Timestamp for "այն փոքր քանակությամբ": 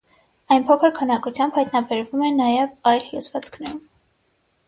0.53-1.59